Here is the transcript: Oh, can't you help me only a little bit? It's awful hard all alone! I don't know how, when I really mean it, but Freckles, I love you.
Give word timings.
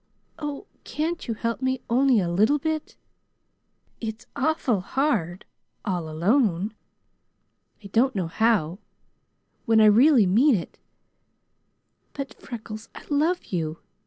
Oh, 0.39 0.65
can't 0.83 1.27
you 1.27 1.35
help 1.35 1.61
me 1.61 1.79
only 1.87 2.19
a 2.19 2.27
little 2.27 2.57
bit? 2.57 2.95
It's 3.99 4.25
awful 4.35 4.79
hard 4.81 5.45
all 5.85 6.09
alone! 6.09 6.73
I 7.83 7.85
don't 7.87 8.15
know 8.15 8.25
how, 8.25 8.79
when 9.67 9.79
I 9.79 9.85
really 9.85 10.25
mean 10.25 10.55
it, 10.55 10.79
but 12.13 12.33
Freckles, 12.41 12.89
I 12.95 13.05
love 13.11 13.45
you. 13.53 13.77